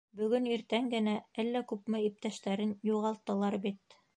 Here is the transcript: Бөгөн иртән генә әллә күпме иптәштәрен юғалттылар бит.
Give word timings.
Бөгөн 0.19 0.45
иртән 0.53 0.87
генә 0.93 1.13
әллә 1.45 1.63
күпме 1.73 2.01
иптәштәрен 2.07 2.75
юғалттылар 2.93 3.63
бит. 3.69 4.03